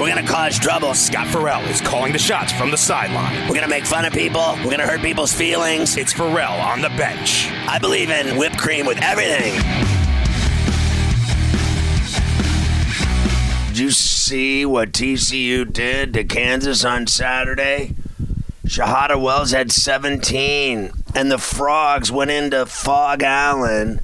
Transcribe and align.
We're 0.00 0.06
gonna 0.06 0.24
cause 0.24 0.56
trouble. 0.56 0.94
Scott 0.94 1.26
Farrell 1.26 1.60
is 1.62 1.80
calling 1.80 2.12
the 2.12 2.20
shots 2.20 2.52
from 2.52 2.70
the 2.70 2.76
sideline. 2.76 3.48
We're 3.48 3.56
gonna 3.56 3.66
make 3.66 3.84
fun 3.84 4.04
of 4.04 4.12
people. 4.12 4.56
We're 4.58 4.70
gonna 4.70 4.86
hurt 4.86 5.02
people's 5.02 5.32
feelings. 5.32 5.96
It's 5.96 6.12
Farrell 6.12 6.52
on 6.52 6.82
the 6.82 6.88
bench. 6.90 7.48
I 7.66 7.80
believe 7.80 8.08
in 8.08 8.36
whipped 8.36 8.58
cream 8.58 8.86
with 8.86 9.02
everything. 9.02 9.54
Did 13.66 13.78
you 13.78 13.90
see 13.90 14.64
what 14.64 14.92
TCU 14.92 15.64
did 15.64 16.14
to 16.14 16.22
Kansas 16.22 16.84
on 16.84 17.08
Saturday? 17.08 17.96
Shahada 18.66 19.20
Wells 19.20 19.50
had 19.50 19.72
17, 19.72 20.92
and 21.16 21.30
the 21.30 21.38
Frogs 21.38 22.12
went 22.12 22.30
into 22.30 22.66
Phog 22.66 23.24
Allen 23.24 24.00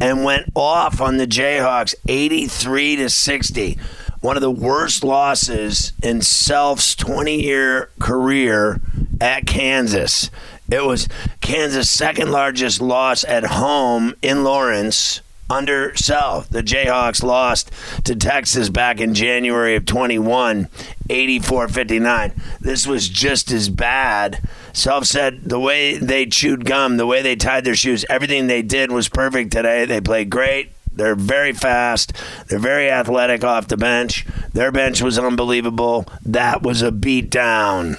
and 0.00 0.24
went 0.24 0.50
off 0.54 1.02
on 1.02 1.18
the 1.18 1.26
Jayhawks 1.26 1.94
83 2.08 2.96
to 2.96 3.10
60 3.10 3.78
one 4.24 4.38
of 4.38 4.40
the 4.40 4.50
worst 4.50 5.04
losses 5.04 5.92
in 6.02 6.22
Self's 6.22 6.94
20 6.94 7.42
year 7.42 7.90
career 8.00 8.80
at 9.20 9.46
Kansas. 9.46 10.30
It 10.70 10.82
was 10.82 11.10
Kansas' 11.42 11.90
second 11.90 12.32
largest 12.32 12.80
loss 12.80 13.22
at 13.24 13.44
home 13.44 14.14
in 14.22 14.42
Lawrence 14.42 15.20
under 15.50 15.94
Self. 15.94 16.48
The 16.48 16.62
Jayhawks 16.62 17.22
lost 17.22 17.70
to 18.04 18.16
Texas 18.16 18.70
back 18.70 18.98
in 18.98 19.12
January 19.12 19.76
of 19.76 19.84
21, 19.84 20.68
84 21.10 21.68
59. 21.68 22.32
This 22.62 22.86
was 22.86 23.10
just 23.10 23.50
as 23.50 23.68
bad. 23.68 24.40
Self 24.72 25.04
said 25.04 25.44
the 25.44 25.60
way 25.60 25.98
they 25.98 26.24
chewed 26.24 26.64
gum, 26.64 26.96
the 26.96 27.04
way 27.04 27.20
they 27.20 27.36
tied 27.36 27.66
their 27.66 27.76
shoes, 27.76 28.06
everything 28.08 28.46
they 28.46 28.62
did 28.62 28.90
was 28.90 29.10
perfect 29.10 29.52
today. 29.52 29.84
They 29.84 30.00
played 30.00 30.30
great. 30.30 30.73
They're 30.94 31.16
very 31.16 31.52
fast. 31.52 32.12
They're 32.48 32.58
very 32.58 32.90
athletic 32.90 33.44
off 33.44 33.68
the 33.68 33.76
bench. 33.76 34.26
Their 34.52 34.70
bench 34.70 35.02
was 35.02 35.18
unbelievable. 35.18 36.06
That 36.24 36.62
was 36.62 36.82
a 36.82 36.92
beat 36.92 37.30
down. 37.30 37.98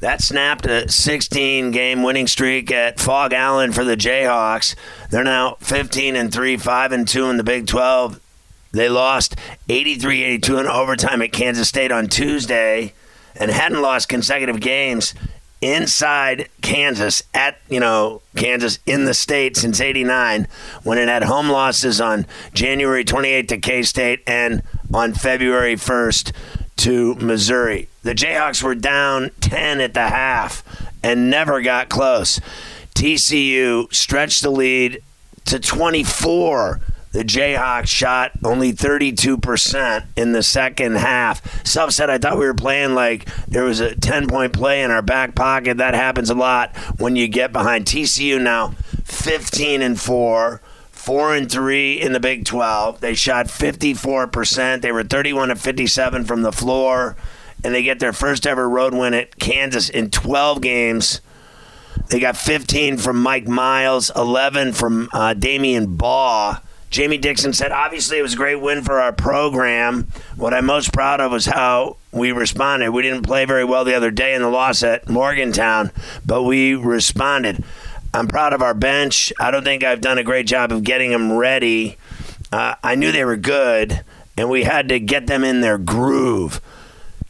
That 0.00 0.22
snapped 0.22 0.64
a 0.66 0.88
16 0.88 1.72
game 1.72 2.02
winning 2.02 2.28
streak 2.28 2.70
at 2.70 3.00
Phog 3.00 3.32
Allen 3.32 3.72
for 3.72 3.84
the 3.84 3.96
Jayhawks. 3.96 4.76
They're 5.10 5.24
now 5.24 5.56
15 5.60 6.14
and 6.14 6.32
3, 6.32 6.56
5 6.56 6.92
and 6.92 7.08
2 7.08 7.30
in 7.30 7.36
the 7.36 7.42
Big 7.44 7.66
12. 7.66 8.20
They 8.70 8.88
lost 8.88 9.34
83 9.68 10.22
82 10.22 10.58
in 10.58 10.66
overtime 10.66 11.22
at 11.22 11.32
Kansas 11.32 11.68
State 11.68 11.90
on 11.90 12.06
Tuesday 12.06 12.92
and 13.34 13.50
hadn't 13.50 13.82
lost 13.82 14.08
consecutive 14.08 14.60
games 14.60 15.14
inside 15.60 16.48
Kansas 16.62 17.22
at 17.34 17.58
you 17.68 17.80
know 17.80 18.22
Kansas 18.36 18.78
in 18.86 19.04
the 19.04 19.14
state 19.14 19.56
since 19.56 19.80
89 19.80 20.46
when 20.84 20.98
it 20.98 21.08
had 21.08 21.24
home 21.24 21.48
losses 21.48 22.00
on 22.00 22.26
January 22.54 23.04
28th 23.04 23.48
to 23.48 23.58
K-State 23.58 24.22
and 24.26 24.62
on 24.92 25.14
February 25.14 25.74
1st 25.74 26.32
to 26.76 27.14
Missouri. 27.16 27.88
The 28.02 28.14
Jayhawks 28.14 28.62
were 28.62 28.76
down 28.76 29.30
10 29.40 29.80
at 29.80 29.94
the 29.94 30.08
half 30.08 30.62
and 31.02 31.28
never 31.28 31.60
got 31.60 31.88
close. 31.88 32.40
TCU 32.94 33.92
stretched 33.92 34.42
the 34.42 34.50
lead 34.50 35.02
to 35.44 35.58
24 35.58 36.80
the 37.12 37.24
Jayhawks 37.24 37.88
shot 37.88 38.32
only 38.44 38.72
32% 38.72 40.06
in 40.16 40.32
the 40.32 40.42
second 40.42 40.96
half. 40.96 41.66
Self 41.66 41.92
said, 41.92 42.10
I 42.10 42.18
thought 42.18 42.38
we 42.38 42.46
were 42.46 42.54
playing 42.54 42.94
like 42.94 43.26
there 43.46 43.64
was 43.64 43.80
a 43.80 43.94
10 43.94 44.28
point 44.28 44.52
play 44.52 44.82
in 44.82 44.90
our 44.90 45.02
back 45.02 45.34
pocket. 45.34 45.78
That 45.78 45.94
happens 45.94 46.30
a 46.30 46.34
lot 46.34 46.76
when 46.98 47.16
you 47.16 47.26
get 47.28 47.52
behind 47.52 47.86
TCU 47.86 48.40
now 48.40 48.74
15 49.04 49.82
and 49.82 50.00
4. 50.00 50.60
Four 50.92 51.34
and 51.34 51.50
three 51.50 51.98
in 51.98 52.12
the 52.12 52.20
Big 52.20 52.44
12. 52.44 53.00
They 53.00 53.14
shot 53.14 53.46
54%. 53.46 54.82
They 54.82 54.92
were 54.92 55.04
31 55.04 55.50
of 55.50 55.58
57 55.58 56.24
from 56.24 56.42
the 56.42 56.52
floor, 56.52 57.16
and 57.64 57.72
they 57.72 57.82
get 57.82 57.98
their 57.98 58.12
first 58.12 58.46
ever 58.46 58.68
road 58.68 58.92
win 58.92 59.14
at 59.14 59.38
Kansas 59.38 59.88
in 59.88 60.10
12 60.10 60.60
games. 60.60 61.22
They 62.10 62.20
got 62.20 62.36
15 62.36 62.98
from 62.98 63.22
Mike 63.22 63.48
Miles, 63.48 64.10
11 64.14 64.74
from 64.74 65.08
uh, 65.14 65.32
Damion 65.34 65.96
Baugh. 65.96 66.60
Jamie 66.90 67.18
Dixon 67.18 67.52
said, 67.52 67.70
obviously, 67.70 68.18
it 68.18 68.22
was 68.22 68.34
a 68.34 68.36
great 68.36 68.56
win 68.56 68.82
for 68.82 68.98
our 68.98 69.12
program. 69.12 70.08
What 70.36 70.54
I'm 70.54 70.66
most 70.66 70.92
proud 70.92 71.20
of 71.20 71.32
was 71.32 71.46
how 71.46 71.96
we 72.12 72.32
responded. 72.32 72.90
We 72.90 73.02
didn't 73.02 73.24
play 73.24 73.44
very 73.44 73.64
well 73.64 73.84
the 73.84 73.94
other 73.94 74.10
day 74.10 74.34
in 74.34 74.42
the 74.42 74.48
loss 74.48 74.82
at 74.82 75.08
Morgantown, 75.08 75.90
but 76.24 76.44
we 76.44 76.74
responded. 76.74 77.62
I'm 78.14 78.26
proud 78.26 78.54
of 78.54 78.62
our 78.62 78.74
bench. 78.74 79.32
I 79.38 79.50
don't 79.50 79.64
think 79.64 79.84
I've 79.84 80.00
done 80.00 80.16
a 80.16 80.24
great 80.24 80.46
job 80.46 80.72
of 80.72 80.82
getting 80.82 81.10
them 81.10 81.32
ready. 81.32 81.98
Uh, 82.50 82.74
I 82.82 82.94
knew 82.94 83.12
they 83.12 83.24
were 83.24 83.36
good, 83.36 84.02
and 84.36 84.48
we 84.48 84.62
had 84.64 84.88
to 84.88 84.98
get 84.98 85.26
them 85.26 85.44
in 85.44 85.60
their 85.60 85.76
groove. 85.76 86.60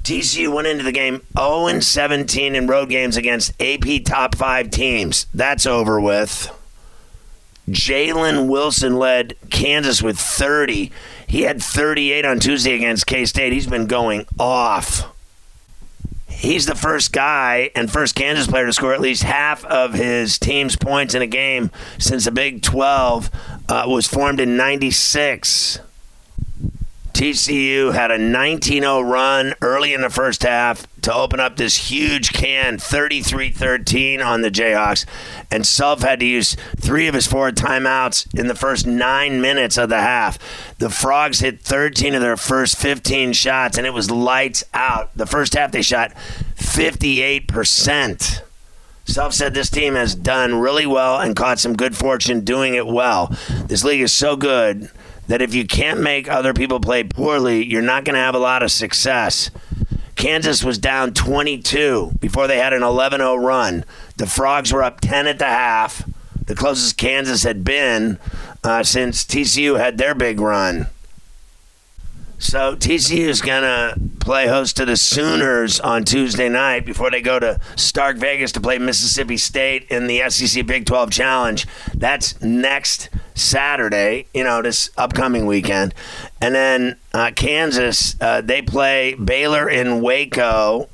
TCU 0.05 0.55
went 0.55 0.69
into 0.69 0.85
the 0.85 0.93
game 0.93 1.23
0 1.37 1.81
17 1.81 2.55
in 2.55 2.67
road 2.69 2.89
games 2.89 3.17
against 3.17 3.53
AP 3.61 4.05
top 4.05 4.37
five 4.37 4.71
teams. 4.71 5.27
That's 5.35 5.67
over 5.67 6.01
with. 6.01 6.55
Jalen 7.73 8.49
Wilson 8.49 8.97
led 8.97 9.37
Kansas 9.51 10.03
with 10.03 10.19
30. 10.19 10.91
He 11.27 11.43
had 11.43 11.63
38 11.63 12.25
on 12.25 12.39
Tuesday 12.41 12.75
against 12.75 13.07
K 13.07 13.25
State. 13.25 13.53
He's 13.53 13.67
been 13.67 13.87
going 13.87 14.27
off. 14.39 15.13
He's 16.29 16.67
the 16.67 16.77
first 16.77 17.13
guy 17.13 17.71
and 17.75 17.91
first 17.91 18.15
Kansas 18.15 18.47
player 18.47 18.67
to 18.67 18.73
score 18.73 18.95
at 18.95 19.01
least 19.01 19.25
half 19.25 19.65
of 19.65 19.95
his 19.95 20.39
team's 20.39 20.77
points 20.77 21.15
in 21.15 21.21
a 21.21 21.27
game 21.27 21.73
since 21.99 22.27
the 22.27 22.31
Big 22.31 22.63
12 22.63 23.31
uh, 23.69 23.85
was 23.89 24.07
formed 24.07 24.39
in 24.39 24.57
96. 24.57 25.81
TCU 27.13 27.93
had 27.93 28.13
a 28.13 28.19
19 28.19 28.83
0 28.83 29.01
run 29.01 29.55
early 29.61 29.93
in 29.93 30.01
the 30.01 30.11
first 30.11 30.45
half 30.45 30.87
to 31.09 31.15
open 31.15 31.41
up 31.41 31.57
this 31.57 31.91
huge 31.91 32.35
can 32.35 32.77
33 32.77 33.51
13 33.51 34.21
on 34.21 34.43
the 34.43 34.51
Jayhawks. 34.51 35.07
And 35.51 35.67
Self 35.67 36.03
had 36.03 36.21
to 36.21 36.27
use 36.27 36.55
three 36.77 37.07
of 37.07 37.15
his 37.15 37.27
four 37.27 37.51
timeouts 37.51 38.39
in 38.39 38.47
the 38.47 38.55
first 38.55 38.87
nine 38.87 39.41
minutes 39.41 39.79
of 39.79 39.89
the 39.89 40.03
half. 40.03 40.39
The 40.77 40.91
Frogs 40.91 41.41
hit 41.41 41.63
13 41.63 42.15
of 42.15 42.21
their 42.21 42.37
first 42.37 42.77
15 42.77 43.33
shots, 43.33 43.79
and 43.79 43.87
it 43.87 43.95
was 43.95 44.11
lights 44.11 44.65
out. 44.75 45.17
The 45.17 45.25
first 45.25 45.55
half, 45.55 45.73
they 45.73 45.81
shot 45.81 46.13
58%. 46.57 48.43
Self 49.07 49.33
said 49.33 49.55
this 49.55 49.71
team 49.71 49.95
has 49.95 50.15
done 50.15 50.57
really 50.57 50.85
well 50.85 51.19
and 51.19 51.35
caught 51.35 51.59
some 51.59 51.75
good 51.75 51.97
fortune 51.97 52.45
doing 52.45 52.75
it 52.75 52.87
well. 52.87 53.35
This 53.65 53.83
league 53.83 54.03
is 54.03 54.13
so 54.13 54.37
good 54.37 54.91
that 55.27 55.41
if 55.41 55.55
you 55.55 55.67
can't 55.67 56.03
make 56.03 56.29
other 56.29 56.53
people 56.53 56.81
play 56.81 57.03
poorly, 57.05 57.65
you're 57.65 57.81
not 57.81 58.05
going 58.05 58.15
to 58.15 58.21
have 58.21 58.35
a 58.35 58.39
lot 58.39 58.63
of 58.63 58.71
success. 58.71 59.51
Kansas 60.19 60.65
was 60.65 60.79
down 60.79 61.15
22 61.15 62.13
before 62.21 62.49
they 62.49 62.59
had 62.59 62.73
an 62.73 62.83
11 62.83 63.21
0 63.21 63.37
run. 63.37 63.85
The 64.17 64.27
Frogs 64.27 64.73
were 64.73 64.83
up 64.83 65.01
10 65.01 65.29
at 65.29 65.39
the 65.39 65.47
half, 65.47 66.03
the 66.47 66.57
closest 66.57 66.97
Kansas 66.97 67.45
had 67.45 67.63
been 67.63 68.19
uh, 68.65 68.83
since 68.83 69.25
TCU 69.25 69.79
had 69.79 69.97
their 69.97 70.15
big 70.15 70.41
run. 70.41 70.89
So 72.41 72.75
TCU 72.75 73.29
is 73.29 73.43
going 73.43 73.63
to 73.63 74.01
play 74.21 74.47
host 74.47 74.77
to 74.77 74.85
the 74.85 74.97
Sooners 74.97 75.79
on 75.81 76.05
Tuesday 76.05 76.49
night 76.49 76.87
before 76.87 77.11
they 77.11 77.21
go 77.21 77.39
to 77.39 77.61
Stark 77.77 78.17
Vegas 78.17 78.53
to 78.53 78.61
play 78.61 78.79
Mississippi 78.79 79.37
State 79.37 79.87
in 79.91 80.07
the 80.07 80.29
SEC 80.31 80.65
Big 80.67 80.87
12 80.87 81.11
Challenge. 81.11 81.67
That's 81.95 82.41
next 82.41 83.09
Saturday, 83.39 84.27
you 84.35 84.45
know, 84.45 84.63
this 84.63 84.91
upcoming 84.97 85.47
weekend. 85.47 85.95
And 86.41 86.55
then 86.55 86.97
uh, 87.13 87.31
Kansas, 87.35 88.17
uh, 88.21 88.41
they 88.41 88.63
play 88.63 89.15
Baylor 89.15 89.69
in 89.69 90.01
Waco 90.01 90.89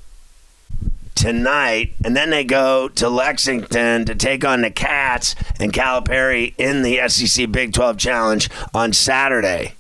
tonight, 1.14 1.94
and 2.05 2.17
then 2.17 2.31
they 2.31 2.44
go 2.44 2.88
to 2.88 3.08
Lexington 3.08 4.05
to 4.05 4.14
take 4.14 4.44
on 4.44 4.62
the 4.62 4.70
Cats 4.70 5.35
and 5.58 5.73
Calipari 5.73 6.55
in 6.58 6.82
the 6.82 7.08
SEC 7.08 7.50
Big 7.50 7.73
12 7.73 7.96
Challenge 7.96 8.50
on 8.75 8.93
Saturday. 8.93 9.75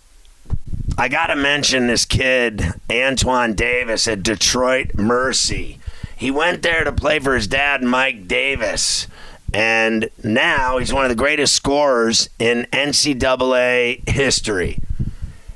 I 0.96 1.08
got 1.08 1.26
to 1.26 1.36
mention 1.36 1.86
this 1.86 2.04
kid, 2.04 2.62
Antoine 2.90 3.54
Davis 3.54 4.06
at 4.06 4.22
Detroit 4.22 4.94
Mercy. 4.94 5.78
He 6.16 6.30
went 6.30 6.62
there 6.62 6.84
to 6.84 6.92
play 6.92 7.18
for 7.18 7.34
his 7.34 7.48
dad, 7.48 7.82
Mike 7.82 8.28
Davis. 8.28 9.08
And 9.54 10.10
now 10.24 10.78
he's 10.78 10.92
one 10.92 11.04
of 11.04 11.10
the 11.10 11.14
greatest 11.14 11.54
scorers 11.54 12.28
in 12.40 12.66
NCAA 12.72 14.08
history. 14.08 14.80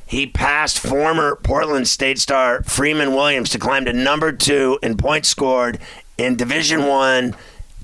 He 0.07 0.25
passed 0.25 0.79
former 0.79 1.35
Portland 1.35 1.89
State 1.89 2.21
star 2.21 2.63
Freeman 2.63 3.13
Williams 3.13 3.51
to 3.51 3.59
climb 3.59 3.85
to 3.87 3.93
number 3.93 4.31
two 4.31 4.79
in 4.85 4.97
points 4.97 5.29
scored 5.29 5.81
in 6.17 6.37
Division 6.37 6.87
One 6.87 7.35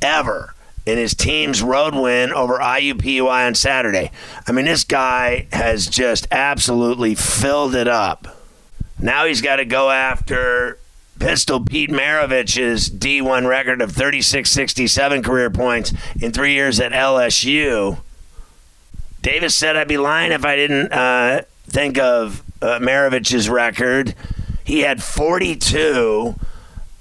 ever 0.00 0.55
in 0.87 0.99
his 0.99 1.14
team's 1.14 1.64
road 1.64 1.96
win 1.96 2.32
over 2.32 2.58
IUPUI 2.58 3.49
on 3.49 3.56
Saturday. 3.56 4.12
I 4.46 4.52
mean, 4.52 4.66
this 4.66 4.84
guy 4.84 5.49
has 5.52 5.88
just 5.88 6.28
absolutely 6.31 7.16
filled 7.16 7.75
it 7.75 7.88
up. 7.88 8.28
Now 9.00 9.26
he's 9.26 9.43
got 9.43 9.56
to 9.56 9.64
go 9.64 9.90
after 9.90 10.78
Pistol 11.19 11.61
Pete 11.61 11.90
Maravich's 11.90 12.90
D1 12.90 13.46
record 13.46 13.81
of 13.81 13.93
3667 13.93 15.22
career 15.22 15.50
points 15.50 15.93
in 16.20 16.32
three 16.32 16.55
years 16.55 16.81
at 16.81 16.93
LSU. 16.93 17.99
Davis 19.22 19.55
said 19.55 19.76
I'd 19.76 19.88
be 19.88 19.96
lying 19.96 20.32
if 20.32 20.44
I 20.44 20.56
didn't 20.56 20.93
uh, 20.93 21.43
think 21.66 21.99
of 21.99 22.43
uh, 22.61 22.78
Maravich's 22.78 23.49
record. 23.49 24.14
He 24.64 24.81
had 24.81 25.02
42 25.02 26.34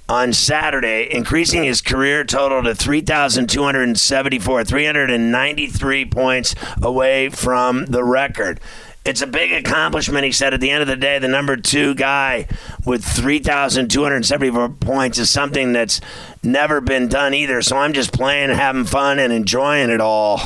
on 0.08 0.32
Saturday, 0.32 1.08
increasing 1.10 1.64
his 1.64 1.80
career 1.80 2.24
total 2.24 2.62
to 2.62 2.74
3,274, 2.74 4.64
393 4.64 6.04
points 6.06 6.54
away 6.82 7.28
from 7.30 7.86
the 7.86 8.04
record. 8.04 8.60
It's 9.04 9.20
a 9.20 9.26
big 9.26 9.52
accomplishment, 9.52 10.24
he 10.24 10.32
said. 10.32 10.54
At 10.54 10.60
the 10.60 10.70
end 10.70 10.80
of 10.80 10.88
the 10.88 10.96
day, 10.96 11.18
the 11.18 11.28
number 11.28 11.56
two 11.56 11.94
guy 11.94 12.46
with 12.86 13.04
3,274 13.04 14.68
points 14.70 15.18
is 15.18 15.28
something 15.28 15.74
that's 15.74 16.00
never 16.42 16.80
been 16.80 17.08
done 17.08 17.34
either. 17.34 17.60
So 17.60 17.76
I'm 17.76 17.92
just 17.92 18.12
playing, 18.12 18.50
having 18.50 18.86
fun, 18.86 19.18
and 19.18 19.32
enjoying 19.32 19.90
it 19.90 20.00
all. 20.00 20.40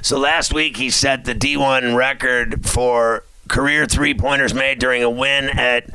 So 0.00 0.18
last 0.18 0.54
week, 0.54 0.78
he 0.78 0.88
set 0.88 1.26
the 1.26 1.34
D1 1.34 1.94
record 1.94 2.66
for 2.66 3.24
career 3.48 3.84
three 3.84 4.14
pointers 4.14 4.54
made 4.54 4.78
during 4.78 5.02
a 5.02 5.10
win 5.10 5.50
at 5.50 5.90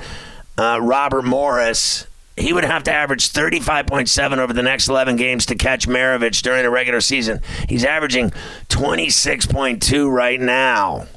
uh, 0.57 0.79
Robert 0.81 1.23
Morris 1.23 2.05
he 2.37 2.51
would 2.51 2.65
have 2.65 2.83
to 2.83 2.91
average 2.91 3.31
35.7 3.31 4.37
over 4.37 4.51
the 4.51 4.61
next 4.61 4.89
11 4.89 5.15
games 5.15 5.45
to 5.47 5.55
catch 5.55 5.87
Maravich 5.87 6.41
during 6.41 6.63
the 6.63 6.69
regular 6.69 6.99
season. 7.01 7.39
He's 7.69 7.85
averaging 7.85 8.31
26.2 8.69 10.11
right 10.11 10.39
now. 10.39 11.07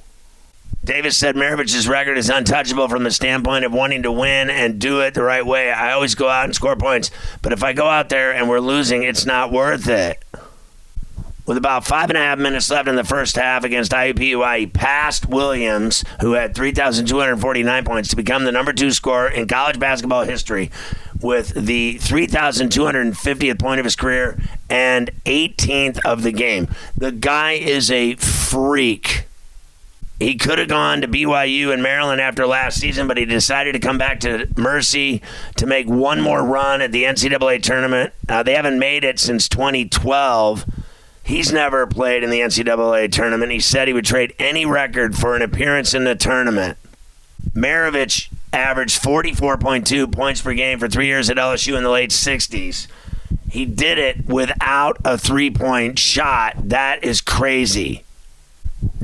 Davis 0.89 1.19
said 1.19 1.37
Maravich's 1.37 1.87
record 1.87 2.17
is 2.17 2.31
untouchable 2.31 2.89
from 2.89 3.05
the 3.05 3.11
standpoint 3.11 3.67
of 3.67 3.75
wanting 3.75 4.05
to 4.05 4.11
win 4.11 4.49
and 4.49 4.79
do 4.79 5.01
it 5.01 5.13
the 5.13 5.23
right 5.23 5.45
way. 5.45 5.71
I 5.71 5.93
always 5.93 6.15
go 6.15 6.31
out 6.31 6.47
and 6.47 6.55
score 6.55 6.77
points, 6.77 7.11
but 7.43 7.53
if 7.53 7.63
I 7.63 7.75
go 7.75 7.87
out 7.87 8.09
there 8.09 8.33
and 8.33 8.49
we're 8.49 8.59
losing, 8.61 9.03
it's 9.03 9.27
not 9.27 9.53
worth 9.53 9.87
it. 9.87 10.25
With 11.45 11.59
about 11.59 11.85
five 11.85 12.09
and 12.09 12.17
a 12.17 12.23
half 12.23 12.39
minutes 12.39 12.71
left 12.71 12.89
in 12.89 12.97
the 12.97 13.05
first 13.05 13.37
half 13.37 13.65
against 13.65 13.93
IUPUI, 13.93 14.61
he 14.61 14.67
passed 14.67 15.29
Williams, 15.29 16.05
who 16.23 16.33
had 16.33 16.55
3,249 16.55 17.85
points, 17.85 18.09
to 18.09 18.17
become 18.17 18.45
the 18.45 18.53
number 18.53 18.73
two 18.73 18.91
scorer 18.91 19.29
in 19.29 19.47
college 19.47 19.79
basketball 19.79 20.25
history 20.25 20.71
with 21.21 21.51
the 21.51 21.99
3,250th 21.99 23.59
point 23.59 23.79
of 23.79 23.85
his 23.85 23.95
career 23.95 24.41
and 24.71 25.11
18th 25.27 25.99
of 26.07 26.23
the 26.23 26.33
game. 26.33 26.67
The 26.97 27.13
guy 27.13 27.53
is 27.53 27.91
a 27.91 28.15
freak. 28.15 29.28
He 30.19 30.35
could 30.35 30.59
have 30.59 30.69
gone 30.69 31.01
to 31.01 31.09
BYU 31.09 31.73
in 31.73 31.81
Maryland 31.81 32.21
after 32.21 32.45
last 32.47 32.81
season, 32.81 33.07
but 33.07 33.17
he 33.17 33.25
decided 33.25 33.73
to 33.75 33.79
come 33.79 33.99
back 33.99 34.19
to 34.21 34.49
Mercy 34.57 35.23
to 35.57 35.67
make 35.67 35.87
one 35.87 36.21
more 36.21 36.43
run 36.43 36.81
at 36.81 36.91
the 36.91 37.05
NCAA 37.05 37.63
tournament. 37.63 38.13
Uh, 38.29 38.43
they 38.43 38.55
haven't 38.55 38.81
made 38.81 39.05
it 39.05 39.21
since 39.21 39.49
2012. 39.49 40.65
He's 41.23 41.53
never 41.53 41.87
played 41.87 42.25
in 42.25 42.31
the 42.31 42.41
NCAA 42.41 43.13
tournament. 43.13 43.53
He 43.53 43.61
said 43.61 43.87
he 43.87 43.95
would 43.95 44.07
trade 44.07 44.35
any 44.41 44.67
record 44.67 45.17
for 45.17 45.37
an 45.37 45.43
appearance 45.43 45.95
in 45.95 46.05
the 46.05 46.17
tournament. 46.17 46.79
Maravich 47.55 48.29
averaged 48.53 49.01
44.2 49.01 50.11
points 50.11 50.41
per 50.41 50.55
game 50.55 50.81
for 50.81 50.89
three 50.89 51.07
years 51.07 51.31
at 51.31 51.37
LSU 51.37 51.77
in 51.77 51.85
the 51.85 51.91
late 51.91 52.11
60s. 52.11 52.89
He 53.51 53.65
did 53.67 53.99
it 53.99 54.27
without 54.27 54.99
a 55.05 55.17
three 55.17 55.51
point 55.51 55.99
shot. 55.99 56.55
That 56.69 57.05
is 57.05 57.21
crazy. 57.21 58.05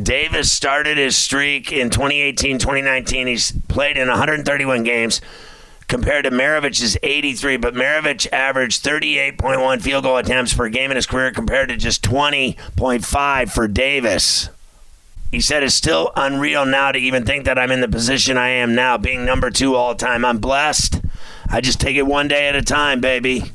Davis 0.00 0.50
started 0.50 0.99
his 0.99 1.17
streak 1.17 1.73
in 1.73 1.91
2018 1.91 2.59
2019. 2.59 3.26
He's 3.26 3.53
played 3.69 3.97
in 3.97 4.09
131 4.09 4.82
games 4.82 5.21
compared 5.88 6.25
to 6.25 6.31
Maravich's 6.31 6.97
83, 7.03 7.56
but 7.56 7.75
Maravich 7.75 8.31
averaged 8.32 8.85
38.1 8.85 9.82
field 9.82 10.05
goal 10.05 10.17
attempts 10.17 10.55
per 10.55 10.69
game 10.69 10.91
in 10.91 10.97
his 10.97 11.06
career 11.06 11.31
compared 11.31 11.69
to 11.69 11.76
just 11.76 12.03
20.5 12.03 13.53
for 13.53 13.69
Davis. 13.69 14.49
He 15.31 15.41
said 15.41 15.62
it's 15.62 15.75
still 15.75 16.12
unreal 16.15 16.65
now 16.65 16.93
to 16.93 16.99
even 16.99 17.25
think 17.25 17.44
that 17.44 17.59
I'm 17.59 17.73
in 17.73 17.81
the 17.81 17.88
position 17.88 18.37
I 18.38 18.50
am 18.50 18.75
now, 18.75 18.97
being 18.97 19.25
number 19.25 19.50
two 19.50 19.75
all 19.75 19.94
time. 19.94 20.25
I'm 20.25 20.38
blessed. 20.38 21.00
I 21.49 21.61
just 21.61 21.81
take 21.81 21.97
it 21.97 22.06
one 22.06 22.29
day 22.29 22.49
at 22.49 22.56
a 22.56 22.62
time, 22.62 23.00
baby. 23.00 23.53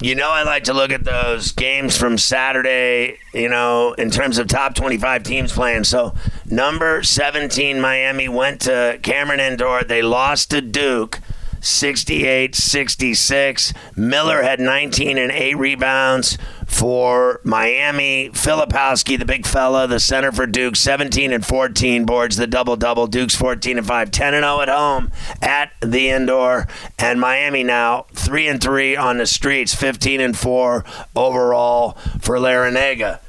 You 0.00 0.14
know, 0.14 0.28
I 0.28 0.42
like 0.42 0.64
to 0.64 0.74
look 0.74 0.90
at 0.90 1.04
those 1.04 1.52
games 1.52 1.96
from 1.96 2.18
Saturday, 2.18 3.18
you 3.32 3.48
know, 3.48 3.94
in 3.94 4.10
terms 4.10 4.36
of 4.36 4.46
top 4.46 4.74
25 4.74 5.22
teams 5.22 5.52
playing. 5.52 5.84
So, 5.84 6.14
number 6.44 7.02
17, 7.02 7.80
Miami 7.80 8.28
went 8.28 8.60
to 8.62 9.00
Cameron 9.02 9.40
Indoor. 9.40 9.84
They 9.84 10.02
lost 10.02 10.50
to 10.50 10.60
Duke. 10.60 11.20
68 11.62 12.54
66. 12.54 13.72
Miller 13.96 14.42
had 14.42 14.60
19 14.60 15.16
and 15.16 15.32
8 15.32 15.56
rebounds 15.56 16.36
for 16.76 17.40
Miami. 17.42 18.28
Filipowski, 18.30 19.18
the 19.18 19.24
big 19.24 19.46
fella, 19.46 19.86
the 19.86 19.98
center 19.98 20.30
for 20.30 20.46
Duke, 20.46 20.76
17 20.76 21.32
and 21.32 21.44
14 21.44 22.04
boards, 22.04 22.36
the 22.36 22.46
double 22.46 22.76
double. 22.76 23.06
Duke's 23.06 23.34
14 23.34 23.78
and 23.78 23.86
5, 23.86 24.10
10 24.10 24.34
and 24.34 24.44
0 24.44 24.60
at 24.60 24.68
home 24.68 25.10
at 25.40 25.72
the 25.80 26.10
indoor. 26.10 26.68
And 26.98 27.18
Miami 27.18 27.62
now 27.62 28.06
3 28.12 28.46
and 28.48 28.60
3 28.60 28.94
on 28.94 29.16
the 29.16 29.26
streets, 29.26 29.74
15 29.74 30.20
and 30.20 30.36
4 30.36 30.84
overall 31.14 31.92
for 32.20 32.36
Larrañaga. 32.36 33.20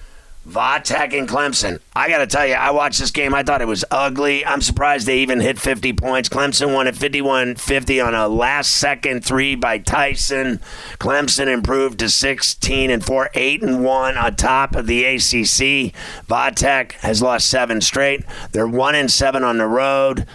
Vatech 0.47 1.17
and 1.17 1.27
Clemson. 1.27 1.79
I 1.93 2.07
got 2.09 2.19
to 2.19 2.27
tell 2.27 2.47
you, 2.47 2.53
I 2.53 2.71
watched 2.71 2.99
this 2.99 3.11
game. 3.11 3.35
I 3.35 3.43
thought 3.43 3.61
it 3.61 3.67
was 3.67 3.83
ugly. 3.91 4.45
I'm 4.45 4.61
surprised 4.61 5.05
they 5.05 5.19
even 5.19 5.41
hit 5.41 5.59
50 5.59 5.91
points. 5.93 6.29
Clemson 6.29 6.73
won 6.73 6.87
at 6.87 6.95
51 6.95 7.55
50 7.55 7.99
on 7.99 8.15
a 8.15 8.29
last 8.29 8.71
second 8.77 9.25
three 9.25 9.55
by 9.55 9.77
Tyson. 9.77 10.59
Clemson 10.99 11.47
improved 11.47 11.99
to 11.99 12.09
16 12.09 12.89
and 12.89 13.03
4, 13.03 13.29
8 13.33 13.61
and 13.61 13.83
1 13.83 14.17
on 14.17 14.35
top 14.35 14.75
of 14.75 14.87
the 14.87 15.03
ACC. 15.03 15.93
Vatech 16.27 16.93
has 16.93 17.21
lost 17.21 17.49
seven 17.49 17.81
straight. 17.81 18.23
They're 18.53 18.67
1 18.67 18.95
and 18.95 19.11
7 19.11 19.43
on 19.43 19.57
the 19.57 19.67
road. 19.67 20.25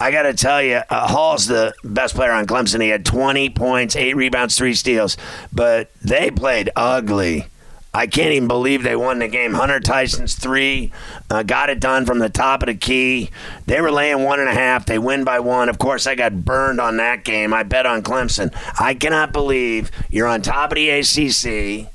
I 0.00 0.10
got 0.10 0.22
to 0.22 0.34
tell 0.34 0.62
you, 0.62 0.80
uh, 0.88 1.08
Hall's 1.08 1.46
the 1.46 1.74
best 1.84 2.14
player 2.14 2.32
on 2.32 2.46
Clemson. 2.46 2.80
He 2.82 2.88
had 2.88 3.04
20 3.04 3.50
points, 3.50 3.94
8 3.94 4.16
rebounds, 4.16 4.56
3 4.56 4.74
steals, 4.74 5.16
but 5.52 5.92
they 6.02 6.30
played 6.30 6.70
ugly. 6.74 7.46
I 7.92 8.06
can't 8.06 8.32
even 8.32 8.46
believe 8.46 8.82
they 8.84 8.94
won 8.94 9.18
the 9.18 9.26
game. 9.26 9.54
Hunter 9.54 9.80
Tyson's 9.80 10.36
three 10.36 10.92
uh, 11.28 11.42
got 11.42 11.70
it 11.70 11.80
done 11.80 12.06
from 12.06 12.20
the 12.20 12.28
top 12.28 12.62
of 12.62 12.68
the 12.68 12.74
key. 12.74 13.30
They 13.66 13.80
were 13.80 13.90
laying 13.90 14.22
one 14.22 14.38
and 14.38 14.48
a 14.48 14.54
half. 14.54 14.86
They 14.86 14.98
win 14.98 15.24
by 15.24 15.40
one. 15.40 15.68
Of 15.68 15.78
course, 15.78 16.06
I 16.06 16.14
got 16.14 16.44
burned 16.44 16.80
on 16.80 16.98
that 16.98 17.24
game. 17.24 17.52
I 17.52 17.64
bet 17.64 17.86
on 17.86 18.02
Clemson. 18.02 18.54
I 18.78 18.94
cannot 18.94 19.32
believe 19.32 19.90
you're 20.08 20.28
on 20.28 20.40
top 20.40 20.70
of 20.70 20.76
the 20.76 20.90
ACC 20.90 21.90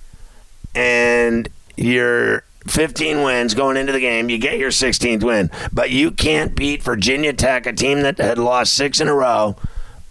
and 0.76 1.48
you're 1.78 2.44
15 2.68 3.24
wins 3.24 3.54
going 3.54 3.78
into 3.78 3.94
the 3.94 4.00
game. 4.00 4.30
You 4.30 4.38
get 4.38 4.58
your 4.58 4.72
16th 4.72 5.24
win, 5.24 5.50
but 5.72 5.92
you 5.92 6.12
can't 6.12 6.56
beat 6.56 6.84
Virginia 6.84 7.32
Tech, 7.32 7.66
a 7.66 7.74
team 7.74 8.02
that 8.02 8.18
had 8.18 8.38
lost 8.38 8.74
six 8.74 9.00
in 9.00 9.08
a 9.08 9.14
row, 9.14 9.56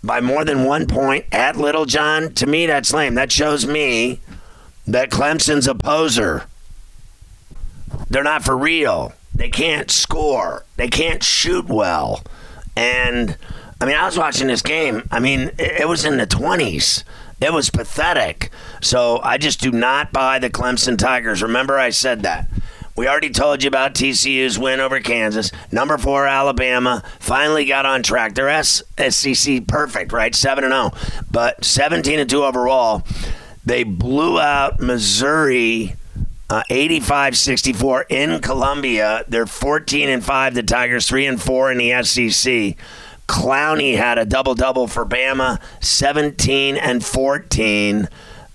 by 0.02 0.20
more 0.20 0.44
than 0.44 0.64
one 0.64 0.86
point 0.86 1.26
at 1.32 1.56
Littlejohn. 1.56 2.34
To 2.34 2.46
me, 2.46 2.66
that's 2.66 2.92
lame. 2.92 3.14
That 3.14 3.32
shows 3.32 3.66
me 3.66 4.20
that 4.86 5.10
Clemson's 5.10 5.66
a 5.66 5.74
poser. 5.74 6.44
They're 8.08 8.22
not 8.22 8.44
for 8.44 8.56
real. 8.56 9.12
They 9.34 9.48
can't 9.48 9.90
score. 9.90 10.64
They 10.76 10.88
can't 10.88 11.22
shoot 11.22 11.66
well. 11.66 12.22
And 12.76 13.36
I 13.80 13.86
mean, 13.86 13.96
I 13.96 14.06
was 14.06 14.18
watching 14.18 14.46
this 14.46 14.62
game. 14.62 15.08
I 15.10 15.20
mean, 15.20 15.50
it 15.58 15.88
was 15.88 16.04
in 16.04 16.16
the 16.16 16.26
20s. 16.26 17.04
It 17.40 17.52
was 17.52 17.70
pathetic. 17.70 18.50
So 18.80 19.20
I 19.22 19.38
just 19.38 19.60
do 19.60 19.70
not 19.70 20.12
buy 20.12 20.38
the 20.38 20.50
Clemson 20.50 20.96
Tigers. 20.96 21.42
Remember, 21.42 21.78
I 21.78 21.90
said 21.90 22.22
that. 22.22 22.48
We 22.96 23.08
already 23.08 23.30
told 23.30 23.64
you 23.64 23.68
about 23.68 23.94
TCU's 23.94 24.56
win 24.56 24.78
over 24.78 25.00
Kansas. 25.00 25.50
Number 25.72 25.98
four, 25.98 26.28
Alabama 26.28 27.02
finally 27.18 27.64
got 27.64 27.86
on 27.86 28.04
track. 28.04 28.36
They're 28.36 28.62
SEC 28.62 29.66
perfect, 29.66 30.12
right? 30.12 30.32
7 30.32 30.62
and 30.62 30.72
0, 30.72 30.92
but 31.28 31.64
17 31.64 32.20
and 32.20 32.30
2 32.30 32.44
overall. 32.44 33.02
They 33.64 33.84
blew 33.84 34.38
out 34.38 34.80
Missouri 34.80 35.96
Uh, 36.50 36.62
85-64 36.70 38.04
in 38.10 38.38
Columbia. 38.40 39.24
They're 39.26 39.46
14 39.46 40.10
and 40.10 40.22
5 40.22 40.54
the 40.54 40.62
Tigers, 40.62 41.08
3 41.08 41.26
and 41.26 41.42
4 41.42 41.72
in 41.72 41.78
the 41.78 42.02
SEC. 42.04 42.76
Clowney 43.26 43.96
had 43.96 44.18
a 44.18 44.26
double 44.26 44.54
double 44.54 44.86
for 44.86 45.06
Bama, 45.06 45.58
17 45.80 46.76
and 46.76 47.02
14. 47.02 48.08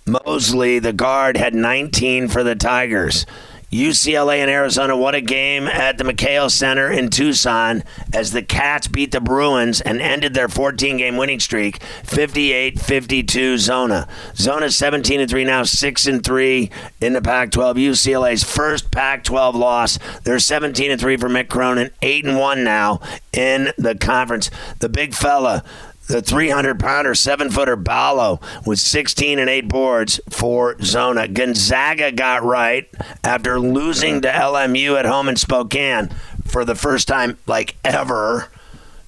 Mosley, 0.06 0.78
the 0.78 0.94
guard, 0.94 1.36
had 1.36 1.56
19 1.56 2.28
for 2.28 2.44
the 2.44 2.56
Tigers. 2.56 3.25
UCLA 3.72 4.38
and 4.38 4.50
Arizona, 4.50 4.98
what 4.98 5.14
a 5.14 5.22
game 5.22 5.68
at 5.68 6.00
the 6.00 6.04
McKale 6.04 6.50
Center 6.50 6.92
in 6.92 7.10
Tucson 7.10 7.84
as 8.12 8.32
the 8.32 8.42
Cats 8.42 8.88
beat 8.88 9.12
the 9.12 9.22
Bruins 9.22 9.80
and 9.80 10.02
ended 10.02 10.34
their 10.34 10.48
14 10.48 10.98
game 10.98 11.18
winning 11.18 11.40
streak 11.40 11.82
58 12.04 12.80
52 12.80 13.60
Zona. 13.60 14.08
Zona 14.36 14.72
17 14.72 15.22
and 15.22 15.30
3 15.30 15.44
now, 15.44 15.64
6 15.64 16.08
and 16.08 16.24
3 16.24 16.72
in 17.00 17.14
the 17.14 17.22
Pac 17.22 17.52
12. 17.52 17.78
UCLA's 17.78 18.44
first 18.44 18.90
Pac 18.90 19.24
12 19.24 19.56
loss. 19.56 20.00
They're 20.24 20.40
17 20.40 20.90
and 20.90 21.00
3 21.00 21.18
for 21.18 21.30
Mick 21.30 21.48
Cronin, 21.48 21.92
8 22.02 22.26
and 22.26 22.40
1 22.40 22.64
now 22.64 23.02
in 23.32 23.72
the 23.78 23.94
conference. 23.94 24.50
The 24.80 24.90
big 24.90 25.14
fella, 25.14 25.64
the 26.10 26.24
300 26.24 26.80
pounder, 26.80 27.13
seven 27.13 27.51
footer 27.51 27.75
Ballo 27.75 28.42
with 28.66 28.80
16 28.80 29.38
and 29.38 29.50
8 29.50 29.68
boards 29.70 30.20
for 30.28 30.75
Zona. 30.82 31.28
Gonzaga 31.28 32.12
got 32.12 32.44
right 32.44 32.89
after 33.24 33.60
losing 33.60 34.20
to 34.22 34.28
LMU 34.28 34.98
at 34.98 35.06
home 35.06 35.30
in 35.30 35.36
Spokane 35.36 36.10
for 36.46 36.66
the 36.66 36.74
first 36.74 37.08
time, 37.08 37.38
like 37.46 37.75
ever. 37.86 38.50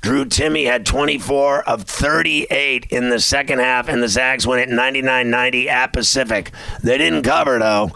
Drew 0.01 0.25
Timme 0.25 0.65
had 0.65 0.85
24 0.85 1.67
of 1.67 1.83
38 1.83 2.85
in 2.91 3.09
the 3.09 3.19
second 3.19 3.59
half, 3.59 3.87
and 3.89 4.01
the 4.01 4.07
Zags 4.07 4.45
win 4.45 4.59
at 4.59 4.69
99 4.69 5.29
90 5.29 5.69
at 5.69 5.93
Pacific. 5.93 6.51
They 6.83 6.99
didn't 6.99 7.23
cover, 7.23 7.57
though. 7.57 7.91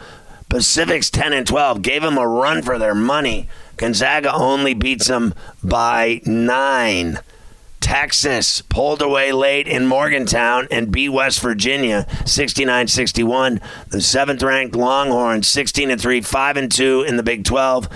Pacific's 0.49 1.11
10 1.11 1.31
and 1.33 1.45
12 1.45 1.83
gave 1.83 2.01
them 2.01 2.17
a 2.17 2.27
run 2.27 2.63
for 2.63 2.79
their 2.79 2.95
money. 2.95 3.49
Gonzaga 3.77 4.33
only 4.33 4.73
beats 4.73 5.07
them 5.07 5.35
by 5.63 6.21
nine. 6.25 7.19
Texas 7.85 8.61
pulled 8.61 9.03
away 9.03 9.31
late 9.31 9.67
in 9.67 9.85
Morgantown 9.85 10.67
and 10.71 10.91
beat 10.91 11.09
West 11.09 11.39
Virginia 11.39 12.07
69 12.25 12.87
61. 12.87 13.61
The 13.89 14.01
seventh 14.01 14.41
ranked 14.41 14.75
Longhorns 14.75 15.47
16 15.47 15.91
and 15.91 16.01
3, 16.01 16.21
5 16.21 16.57
and 16.57 16.71
2 16.71 17.03
in 17.03 17.15
the 17.15 17.21
Big 17.21 17.43
12. 17.43 17.87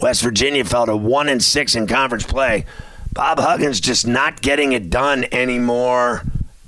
West 0.00 0.22
Virginia 0.22 0.64
fell 0.64 0.86
to 0.86 0.96
1 0.96 1.28
and 1.28 1.42
6 1.42 1.74
in 1.74 1.88
conference 1.88 2.22
play. 2.22 2.66
Bob 3.12 3.40
Huggins 3.40 3.80
just 3.80 4.06
not 4.06 4.42
getting 4.42 4.74
it 4.74 4.90
done 4.90 5.26
anymore 5.32 6.22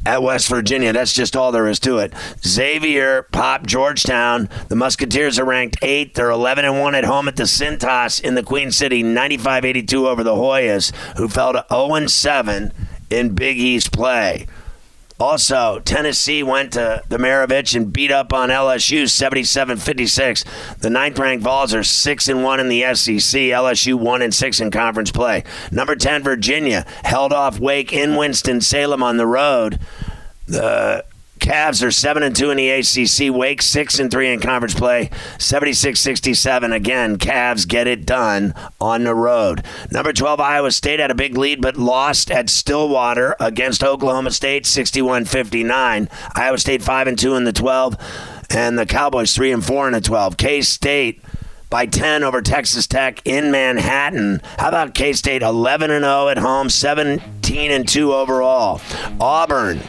at 0.07 0.23
West 0.23 0.49
Virginia. 0.49 0.93
That's 0.93 1.13
just 1.13 1.37
all 1.37 1.53
there 1.53 1.69
is 1.69 1.81
to 1.81 1.99
it. 1.99 2.13
Xavier 2.47 3.23
popped 3.33 3.67
Georgetown. 3.67 4.49
The 4.69 4.77
Musketeers 4.77 5.39
are 5.39 5.45
ranked 5.45 5.77
eighth. 5.83 6.15
They're 6.15 6.31
11 6.31 6.65
and 6.65 6.81
1 6.81 6.95
at 6.95 7.05
home 7.05 7.29
at 7.29 7.37
the 7.37 7.45
Cintas 7.45 8.21
in 8.21 8.35
the 8.35 8.43
Queen 8.43 8.71
City, 8.71 9.03
95 9.03 9.65
82 9.65 10.09
over 10.09 10.23
the 10.23 10.35
Hoyas, 10.35 10.95
who 11.17 11.29
fell 11.29 11.53
to 11.53 11.65
0 11.71 12.07
7 12.07 12.73
in 13.11 13.35
Big 13.35 13.59
East 13.59 13.93
play. 13.93 14.47
Also, 15.21 15.79
Tennessee 15.85 16.43
went 16.43 16.73
to 16.73 17.03
the 17.09 17.19
Maravich 17.19 17.77
and 17.77 17.93
beat 17.93 18.11
up 18.11 18.33
on 18.33 18.49
LSU 18.49 19.05
77-56. 19.05 20.79
The 20.79 20.91
ninth 20.91 21.19
ranked 21.19 21.45
Vols 21.45 21.73
are 21.73 21.85
6 21.85 22.29
and 22.29 22.43
1 22.43 22.61
in 22.61 22.69
the 22.69 22.83
SEC. 22.95 23.41
LSU 23.41 23.95
1 23.95 24.23
and 24.23 24.35
6 24.35 24.61
in 24.61 24.71
conference 24.73 25.13
play. 25.13 25.45
Number 25.71 25.95
10 25.95 26.25
Virginia 26.25 26.85
held 27.05 27.33
off 27.33 27.61
Wake 27.61 27.93
in 27.93 28.17
Winston-Salem 28.17 29.03
on 29.05 29.17
the 29.17 29.27
road. 29.27 29.79
The 30.47 31.05
Cavs 31.45 31.87
are 31.87 31.91
7 31.91 32.23
and 32.23 32.35
2 32.35 32.53
in 32.53 32.57
the 32.57 32.71
ACC. 32.71 33.31
Wake 33.31 33.61
6 33.61 33.99
and 33.99 34.11
3 34.11 34.33
in 34.33 34.41
conference 34.41 34.73
play. 34.73 35.11
76-67 35.37 36.75
again. 36.75 37.19
Cavs 37.19 37.69
get 37.69 37.87
it 37.87 38.07
done 38.07 38.55
on 38.81 39.05
the 39.05 39.15
road. 39.15 39.63
Number 39.91 40.15
12 40.15 40.41
Iowa 40.41 40.73
State 40.73 41.01
had 41.01 41.11
a 41.11 41.15
big 41.15 41.37
lead 41.37 41.61
but 41.61 41.77
lost 41.77 42.31
at 42.31 42.49
Stillwater 42.49 43.37
against 43.39 43.85
Oklahoma 43.85 44.31
State 44.31 44.65
61-59. 44.65 46.09
Iowa 46.35 46.57
State 46.57 46.83
5 46.83 47.09
and 47.09 47.19
2 47.19 47.35
in 47.35 47.45
the 47.45 47.53
12 47.53 47.99
and 48.49 48.79
the 48.79 48.87
Cowboys 48.87 49.35
3 49.35 49.53
and 49.53 49.63
4 49.63 49.89
in 49.89 49.93
the 49.93 50.01
12. 50.01 50.39
K-State 50.39 51.21
by 51.69 51.85
10 51.85 52.25
over 52.25 52.41
Texas 52.41 52.87
Tech 52.87 53.21
in 53.27 53.51
Manhattan. 53.51 54.41
How 54.59 54.69
about 54.69 54.95
K-State 54.95 55.43
11 55.43 55.91
and 55.91 56.05
0 56.05 56.29
at 56.29 56.39
home, 56.39 56.71
17 56.71 57.71
and 57.71 57.87
2 57.87 58.15
overall. 58.15 58.81
Auburn 59.21 59.83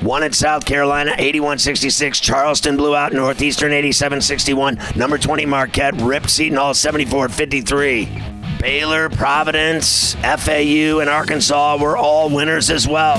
one 0.00 0.22
at 0.22 0.34
South 0.34 0.64
Carolina, 0.64 1.14
81 1.18 1.58
66. 1.58 2.20
Charleston 2.20 2.76
blew 2.76 2.94
out 2.94 3.12
Northeastern, 3.12 3.72
87 3.72 4.20
61. 4.20 4.78
Number 4.96 5.18
20, 5.18 5.46
Marquette 5.46 5.94
ripped 6.00 6.30
Seton 6.30 6.58
Hall, 6.58 6.74
74 6.74 7.28
53. 7.28 8.22
Baylor, 8.60 9.10
Providence, 9.10 10.14
FAU, 10.14 11.00
and 11.00 11.10
Arkansas 11.10 11.76
were 11.80 11.96
all 11.96 12.30
winners 12.30 12.70
as 12.70 12.88
well. 12.88 13.18